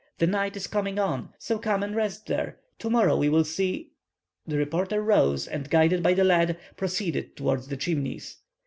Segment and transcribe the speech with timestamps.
[0.17, 2.57] The night is coming on; so come and rest there.
[2.79, 3.91] To morrow we will see—"
[4.47, 8.37] The reporter rose, and, guided by the lad, proceeded towards the Chimneys.